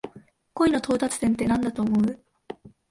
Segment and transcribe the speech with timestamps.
[0.55, 2.19] 恋の到達点ってなんだと思う？